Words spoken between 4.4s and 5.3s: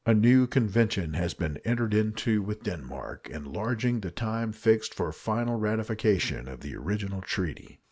fixed for